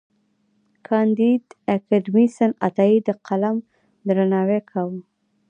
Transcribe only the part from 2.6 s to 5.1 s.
عطايي د قلم درناوی کاوه.